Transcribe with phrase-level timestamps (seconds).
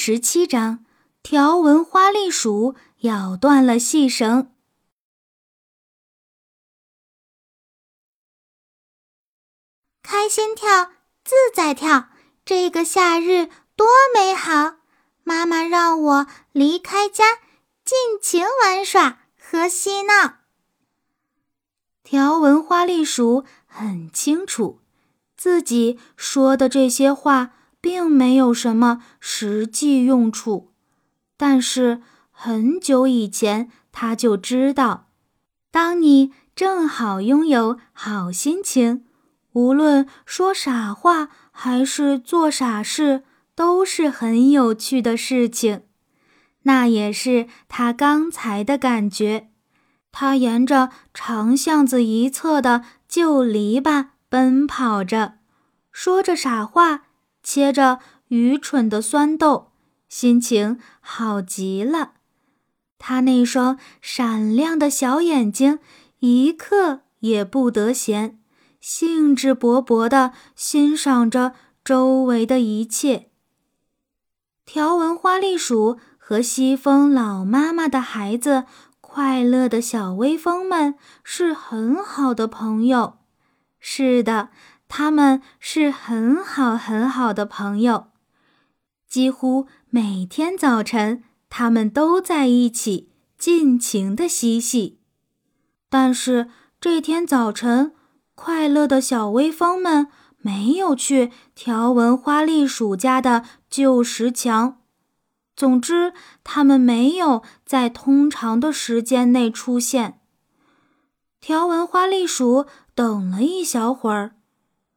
[0.00, 0.84] 十七章：
[1.24, 4.54] 条纹花栗鼠咬断了细绳。
[10.00, 10.92] 开心跳，
[11.24, 12.10] 自在跳，
[12.44, 14.76] 这个夏日多美好！
[15.24, 17.40] 妈妈让我离开家，
[17.84, 20.36] 尽情玩耍和嬉闹。
[22.04, 24.80] 条纹花栗鼠很清楚，
[25.36, 27.56] 自己说的这些话。
[27.80, 30.72] 并没有什么实际用处，
[31.36, 35.08] 但是很久以前他就知道，
[35.70, 39.04] 当你正好拥有好心情，
[39.52, 43.22] 无论说傻话还是做傻事，
[43.54, 45.82] 都是很有趣的事情。
[46.62, 49.50] 那也是他刚才的感觉。
[50.10, 55.34] 他沿着长巷子一侧的旧篱笆奔跑着，
[55.92, 57.04] 说着傻话。
[57.48, 59.72] 切着愚蠢的酸豆，
[60.06, 62.12] 心情好极了。
[62.98, 65.78] 他那双闪亮的小眼睛
[66.18, 68.38] 一刻也不得闲，
[68.82, 73.30] 兴致勃勃地欣赏着周围的一切。
[74.66, 78.64] 条纹花栗鼠和西风老妈妈的孩子，
[79.00, 83.20] 快乐的小微风们是很好的朋友。
[83.80, 84.50] 是的。
[84.88, 88.08] 他们是很好很好的朋友，
[89.06, 94.98] 几乎每天早晨，他们都在一起尽情的嬉戏。
[95.90, 96.48] 但是
[96.80, 97.94] 这天早晨，
[98.34, 100.08] 快乐的小微风们
[100.38, 104.80] 没有去条纹花栗鼠家的旧石墙。
[105.54, 110.20] 总之，他们没有在通常的时间内出现。
[111.40, 114.36] 条纹花栗鼠等了一小会儿。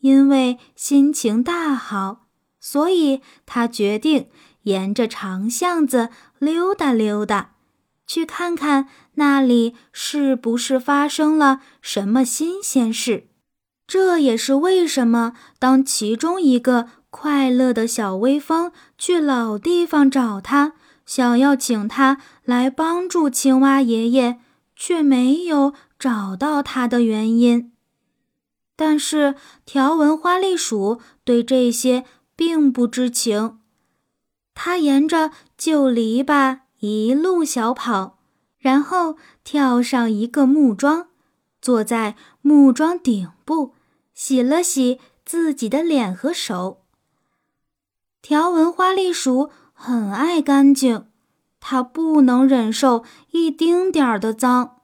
[0.00, 2.26] 因为心情大好，
[2.60, 4.28] 所以他决定
[4.62, 7.54] 沿着长巷子溜达溜达，
[8.06, 13.28] 去看看那里是不是发生了什么新鲜事。
[13.86, 20.74] 这也是为什么当其中一个快乐的小微风去老地方找他，
[21.06, 24.38] 想要请他来帮助青蛙爷爷，
[24.76, 27.72] 却没有找到他的原因。
[28.80, 29.34] 但是
[29.66, 32.04] 条纹花栗鼠对这些
[32.36, 33.58] 并不知情，
[34.54, 38.20] 它沿着旧篱笆一路小跑，
[38.56, 41.08] 然后跳上一个木桩，
[41.60, 43.74] 坐在木桩顶部，
[44.14, 46.84] 洗了洗自己的脸和手。
[48.22, 51.08] 条纹花栗鼠很爱干净，
[51.58, 53.02] 它不能忍受
[53.32, 54.76] 一丁点儿的脏。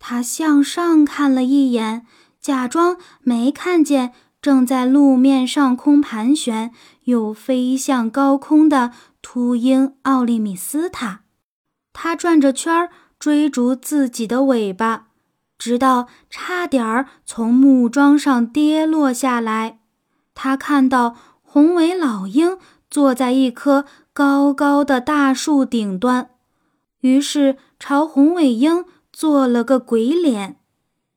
[0.00, 2.04] 它向上看了一眼。
[2.42, 6.72] 假装没看见正在路面上空盘旋
[7.04, 8.90] 又飞向高空的
[9.22, 11.20] 秃鹰奥利米斯塔，
[11.92, 15.06] 它转着圈儿追逐自己的尾巴，
[15.56, 19.78] 直到差点儿从木桩上跌落下来。
[20.34, 22.58] 他看到红尾老鹰
[22.90, 26.30] 坐在一棵高高的大树顶端，
[27.02, 30.56] 于是朝红尾鹰做了个鬼脸。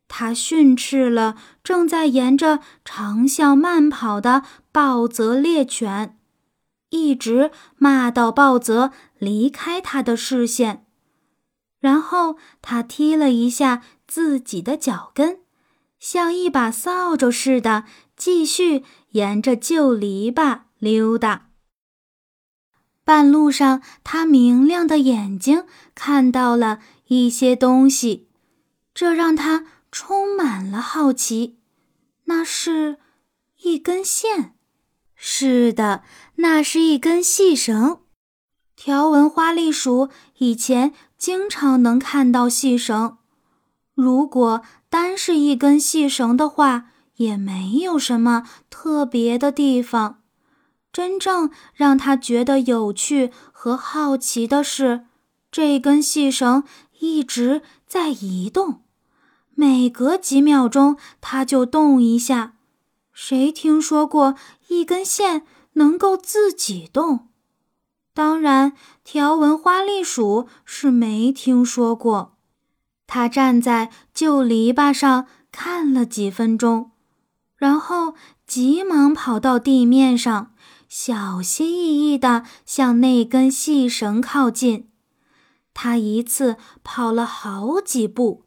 [0.08, 6.18] 他训斥了正在沿着长巷慢跑的暴泽猎犬，
[6.90, 10.86] 一直骂到暴泽离开他的视线。
[11.80, 15.40] 然后他踢了一下自己的脚跟，
[16.00, 17.84] 像一把扫帚似的，
[18.16, 21.50] 继续沿着旧篱笆溜达。
[23.04, 28.30] 半路上，他明亮的眼睛看到了一些东西，
[28.94, 29.66] 这让他。
[29.98, 31.58] 充满了好奇，
[32.26, 32.98] 那是
[33.62, 34.54] 一根线。
[35.16, 36.04] 是的，
[36.36, 38.02] 那是一根细绳。
[38.76, 43.20] 条纹花栗鼠以前经常能看到细绳。
[43.94, 50.22] 如果单是一根细绳的话，也没有什么特别的地方。
[50.92, 55.06] 真正让他觉得有趣和好奇的是，
[55.50, 56.66] 这根细绳
[57.00, 58.82] 一直在移动。
[59.56, 62.54] 每隔几秒钟，它就动一下。
[63.12, 64.36] 谁听说过
[64.68, 65.44] 一根线
[65.74, 67.30] 能够自己动？
[68.14, 68.74] 当然，
[69.04, 72.38] 条纹花栗鼠是没听说过。
[73.08, 76.92] 它站在旧篱笆上看了几分钟，
[77.56, 78.16] 然后
[78.48, 80.54] 急忙跑到地面上，
[80.90, 84.90] 小心翼翼地向那根细绳靠近。
[85.74, 88.45] 它一次跑了好几步。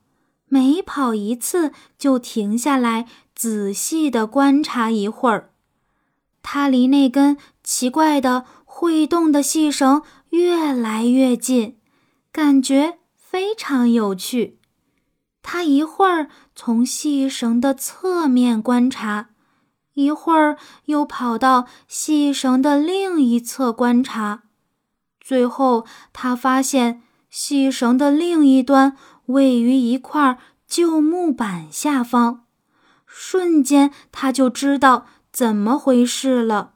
[0.48, 5.50] 每跑一次，就停下来仔细地观察一会儿。
[6.42, 11.76] 他离那根奇怪的会动的细绳越来越近，
[12.32, 14.58] 感觉非常有趣。
[15.42, 19.30] 他一会儿从细绳的侧面观察，
[19.94, 20.56] 一会儿
[20.86, 24.44] 又跑到细绳的另一侧观察。
[25.20, 28.96] 最后，他发现细绳的另一端
[29.28, 32.44] 位于一块旧木板下方，
[33.06, 36.74] 瞬间他就知道怎么回事了。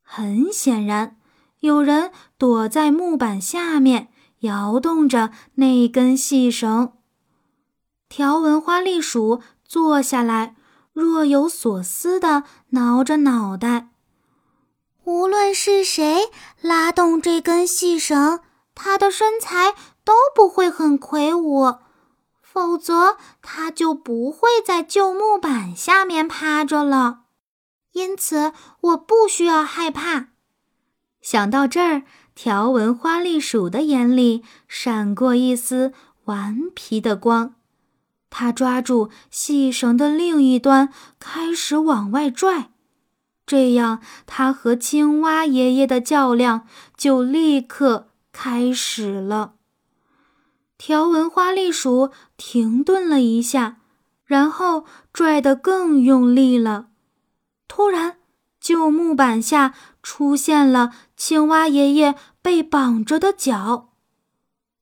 [0.00, 1.16] 很显然，
[1.60, 4.08] 有人躲在木板下面
[4.40, 6.92] 摇动着那根细绳。
[8.08, 10.56] 条纹花栗鼠坐下来，
[10.92, 13.90] 若有所思地挠着脑袋。
[15.04, 16.30] 无论是谁
[16.60, 18.40] 拉动这根细绳，
[18.74, 19.74] 他的身材
[20.10, 21.76] 都不会很魁梧，
[22.42, 27.20] 否则他就不会在旧木板下面趴着了。
[27.92, 30.30] 因此，我不需要害怕。
[31.22, 32.02] 想到这儿，
[32.34, 35.92] 条纹花栗鼠的眼里闪过一丝
[36.24, 37.54] 顽皮的光，
[38.30, 42.72] 它抓住细绳的另一端，开始往外拽。
[43.46, 46.66] 这样，他和青蛙爷爷的较量
[46.96, 49.54] 就立刻开始了。
[50.82, 53.80] 条纹花栗鼠停顿了一下，
[54.24, 56.86] 然后拽得更用力了。
[57.68, 58.16] 突然，
[58.58, 63.90] 旧木板下出现了青蛙爷爷被绑着的脚。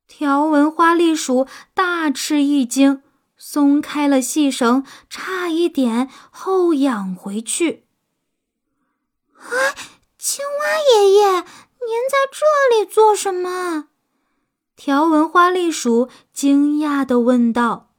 [0.06, 3.02] 条纹花栗鼠大吃一惊，
[3.36, 7.88] 松开了细绳，差一点后仰回去。
[9.34, 9.50] 啊，
[10.16, 13.88] 青蛙爷爷，您在这里做什么？
[14.80, 17.90] 条纹花栗鼠惊讶地问道。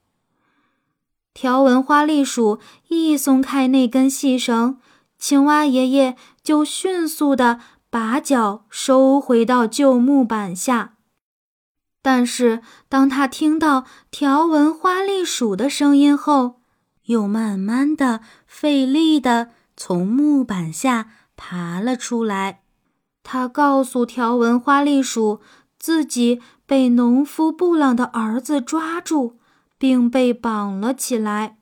[1.33, 4.79] 条纹花栗鼠一松开那根细绳，
[5.17, 7.59] 青蛙爷爷就迅速地
[7.89, 10.93] 把脚收回到旧木板下。
[12.01, 16.61] 但是，当他听到条纹花栗鼠的声音后，
[17.07, 21.09] 又慢慢的、费力地从木板下。
[21.35, 22.63] 爬了出来，
[23.23, 25.39] 他告诉条纹花栗鼠，
[25.77, 29.39] 自己被农夫布朗的儿子抓住，
[29.79, 31.57] 并被绑了起来，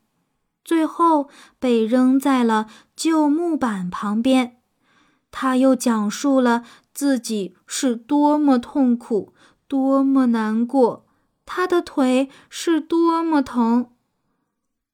[0.65, 4.57] 最后被扔在了旧木板旁边。
[5.31, 6.63] 他又讲述了
[6.93, 9.33] 自己是多么痛苦，
[9.69, 11.05] 多么难过，
[11.45, 13.91] 他的腿是多么疼。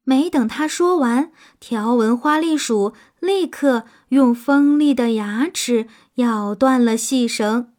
[0.04, 7.73] 没等他说完，条纹花栗鼠立刻用锋利的牙齿咬断了细绳。